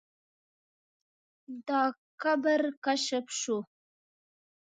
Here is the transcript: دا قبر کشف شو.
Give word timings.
دا 1.67 1.81
قبر 2.21 2.61
کشف 2.83 3.25
شو. 3.39 3.57